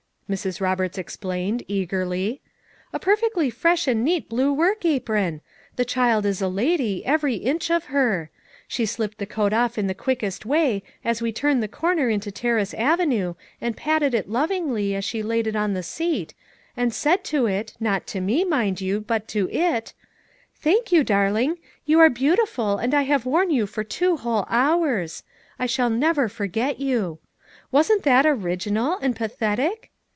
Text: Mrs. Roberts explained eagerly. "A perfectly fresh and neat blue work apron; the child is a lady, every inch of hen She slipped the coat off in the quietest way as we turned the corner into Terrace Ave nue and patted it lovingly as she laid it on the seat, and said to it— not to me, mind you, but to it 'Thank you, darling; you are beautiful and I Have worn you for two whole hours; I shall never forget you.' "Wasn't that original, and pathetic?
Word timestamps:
Mrs. 0.31 0.61
Roberts 0.61 0.97
explained 0.97 1.61
eagerly. 1.67 2.39
"A 2.93 2.99
perfectly 2.99 3.49
fresh 3.49 3.85
and 3.85 4.01
neat 4.01 4.29
blue 4.29 4.53
work 4.53 4.85
apron; 4.85 5.41
the 5.75 5.83
child 5.83 6.25
is 6.25 6.41
a 6.41 6.47
lady, 6.47 7.05
every 7.05 7.35
inch 7.35 7.69
of 7.69 7.87
hen 7.87 8.29
She 8.65 8.85
slipped 8.85 9.17
the 9.17 9.25
coat 9.25 9.51
off 9.51 9.77
in 9.77 9.87
the 9.87 9.93
quietest 9.93 10.45
way 10.45 10.83
as 11.03 11.21
we 11.21 11.33
turned 11.33 11.61
the 11.61 11.67
corner 11.67 12.07
into 12.09 12.31
Terrace 12.31 12.73
Ave 12.79 13.03
nue 13.05 13.35
and 13.59 13.75
patted 13.75 14.13
it 14.13 14.29
lovingly 14.29 14.95
as 14.95 15.03
she 15.03 15.21
laid 15.21 15.47
it 15.47 15.55
on 15.57 15.73
the 15.73 15.83
seat, 15.83 16.33
and 16.77 16.93
said 16.93 17.25
to 17.25 17.45
it— 17.45 17.73
not 17.81 18.07
to 18.07 18.21
me, 18.21 18.45
mind 18.45 18.79
you, 18.79 19.01
but 19.01 19.27
to 19.27 19.49
it 19.51 19.93
'Thank 20.55 20.93
you, 20.93 21.03
darling; 21.03 21.57
you 21.85 21.99
are 21.99 22.09
beautiful 22.09 22.77
and 22.77 22.93
I 22.93 23.01
Have 23.01 23.25
worn 23.25 23.51
you 23.51 23.67
for 23.67 23.83
two 23.83 24.15
whole 24.15 24.45
hours; 24.49 25.23
I 25.59 25.65
shall 25.65 25.89
never 25.89 26.29
forget 26.29 26.79
you.' 26.79 27.19
"Wasn't 27.69 28.03
that 28.03 28.25
original, 28.25 28.97
and 29.01 29.13
pathetic? 29.13 29.89